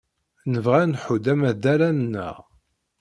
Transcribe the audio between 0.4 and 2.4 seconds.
Nebɣa ad nḥudd amaḍal-a-nneɣ.